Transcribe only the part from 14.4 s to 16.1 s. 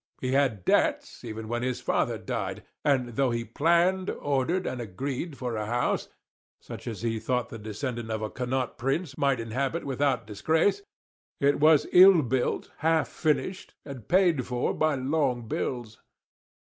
for by long bills.